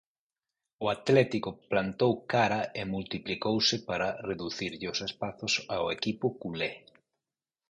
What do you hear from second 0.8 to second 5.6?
O Atlético plantou cara e multiplicouse para reducirlle os espazos